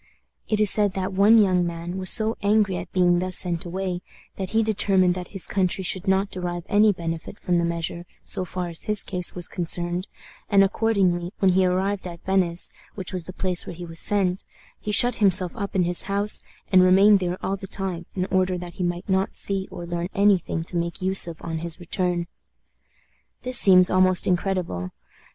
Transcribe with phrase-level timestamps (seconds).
[0.49, 4.01] It is said that one young man was so angry at being thus sent away
[4.35, 8.43] that he determined that his country should not derive any benefit from the measure, so
[8.43, 10.07] far as his case was concerned,
[10.49, 14.43] and accordingly, when he arrived at Venice, which was the place where he was sent,
[14.79, 16.39] he shut himself up in his house,
[16.71, 20.09] and remained there all the time, in order that he might not see or learn
[20.15, 22.25] any thing to make use of on his return.
[23.43, 24.93] This seems almost incredible.